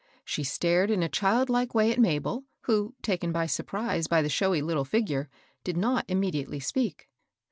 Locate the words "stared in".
0.43-1.03